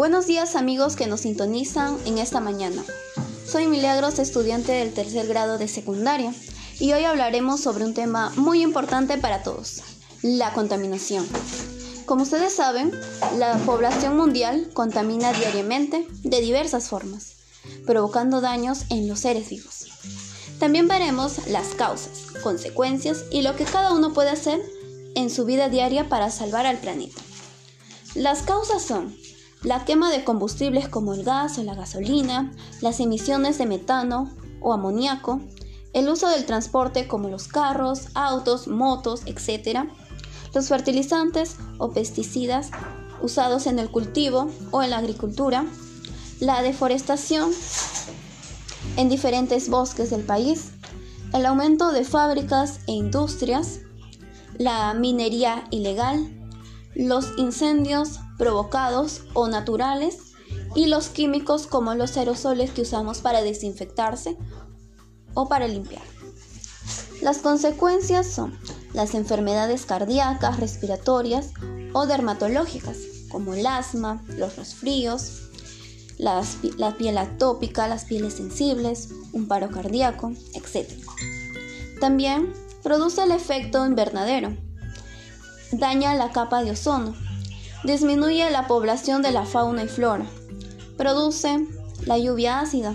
[0.00, 2.82] Buenos días amigos que nos sintonizan en esta mañana.
[3.46, 6.32] Soy Milagros, estudiante del tercer grado de secundaria,
[6.78, 9.82] y hoy hablaremos sobre un tema muy importante para todos,
[10.22, 11.26] la contaminación.
[12.06, 12.98] Como ustedes saben,
[13.36, 17.34] la población mundial contamina diariamente de diversas formas,
[17.84, 19.88] provocando daños en los seres vivos.
[20.58, 24.62] También veremos las causas, consecuencias y lo que cada uno puede hacer
[25.14, 27.20] en su vida diaria para salvar al planeta.
[28.14, 29.14] Las causas son
[29.62, 34.72] la quema de combustibles como el gas o la gasolina, las emisiones de metano o
[34.72, 35.40] amoníaco,
[35.92, 39.80] el uso del transporte como los carros, autos, motos, etc.,
[40.54, 42.70] los fertilizantes o pesticidas
[43.22, 45.66] usados en el cultivo o en la agricultura,
[46.40, 47.52] la deforestación
[48.96, 50.72] en diferentes bosques del país,
[51.32, 53.80] el aumento de fábricas e industrias,
[54.58, 56.28] la minería ilegal,
[56.94, 60.16] los incendios provocados o naturales
[60.74, 64.38] y los químicos como los aerosoles que usamos para desinfectarse
[65.34, 66.02] o para limpiar.
[67.20, 68.58] Las consecuencias son
[68.94, 71.50] las enfermedades cardíacas, respiratorias
[71.92, 72.96] o dermatológicas,
[73.30, 75.42] como el asma, los resfríos,
[76.16, 80.90] la piel atópica, las pieles sensibles, un paro cardíaco, etc.
[82.00, 84.56] También produce el efecto invernadero,
[85.72, 87.14] daña la capa de ozono,
[87.84, 90.26] disminuye la población de la fauna y flora,
[90.96, 91.66] produce
[92.04, 92.94] la lluvia ácida,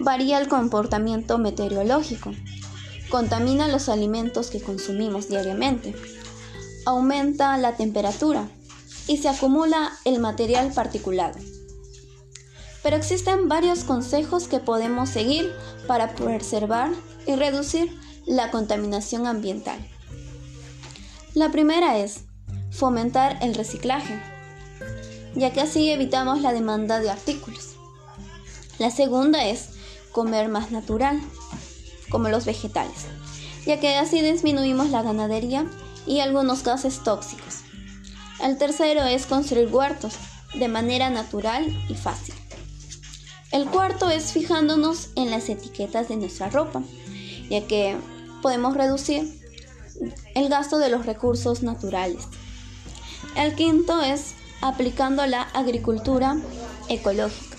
[0.00, 2.32] varía el comportamiento meteorológico,
[3.08, 5.94] contamina los alimentos que consumimos diariamente,
[6.84, 8.48] aumenta la temperatura
[9.06, 11.38] y se acumula el material particulado.
[12.82, 15.52] Pero existen varios consejos que podemos seguir
[15.86, 16.90] para preservar
[17.26, 19.78] y reducir la contaminación ambiental.
[21.34, 22.25] La primera es
[22.76, 24.20] fomentar el reciclaje,
[25.34, 27.76] ya que así evitamos la demanda de artículos.
[28.78, 29.70] La segunda es
[30.12, 31.20] comer más natural,
[32.10, 33.06] como los vegetales,
[33.64, 35.66] ya que así disminuimos la ganadería
[36.06, 37.62] y algunos gases tóxicos.
[38.42, 40.14] El tercero es construir huertos
[40.54, 42.34] de manera natural y fácil.
[43.52, 46.82] El cuarto es fijándonos en las etiquetas de nuestra ropa,
[47.48, 47.96] ya que
[48.42, 49.40] podemos reducir
[50.34, 52.28] el gasto de los recursos naturales.
[53.36, 54.32] El quinto es
[54.62, 56.38] aplicando la agricultura
[56.88, 57.58] ecológica,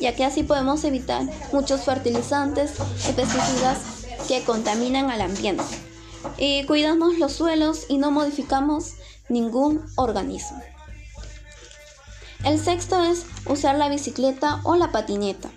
[0.00, 1.22] ya que así podemos evitar
[1.52, 2.72] muchos fertilizantes
[3.08, 3.78] y pesticidas
[4.26, 5.62] que contaminan al ambiente.
[6.38, 8.94] Y cuidamos los suelos y no modificamos
[9.28, 10.62] ningún organismo.
[12.42, 15.50] El sexto es usar la bicicleta o la patineta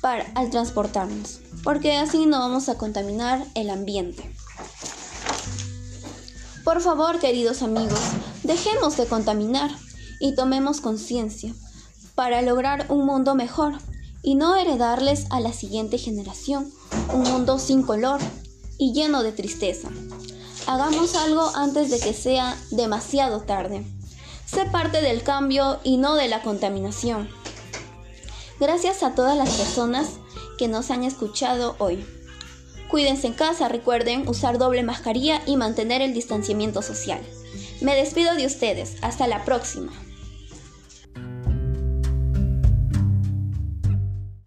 [0.00, 4.28] para, al transportarnos, porque así no vamos a contaminar el ambiente.
[6.64, 8.00] Por favor, queridos amigos,
[8.44, 9.70] dejemos de contaminar
[10.20, 11.54] y tomemos conciencia
[12.14, 13.74] para lograr un mundo mejor
[14.22, 16.70] y no heredarles a la siguiente generación
[17.12, 18.20] un mundo sin color
[18.78, 19.88] y lleno de tristeza.
[20.66, 23.84] Hagamos algo antes de que sea demasiado tarde.
[24.46, 27.28] Sé parte del cambio y no de la contaminación.
[28.60, 30.10] Gracias a todas las personas
[30.58, 32.04] que nos han escuchado hoy.
[32.90, 37.20] Cuídense en casa, recuerden usar doble mascarilla y mantener el distanciamiento social.
[37.84, 39.92] Me despido de ustedes, hasta la próxima.